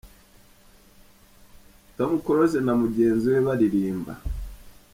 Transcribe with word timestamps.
Tom 1.97 2.11
Close 2.25 2.59
na 2.65 2.73
mugenzi 2.81 3.25
we 3.33 3.39
baririmba. 3.45 4.13